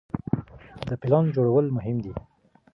د 0.87 0.89
پلان 1.01 1.25
جوړول 1.35 1.65
مهم 1.77 1.97
دي. 2.05 2.13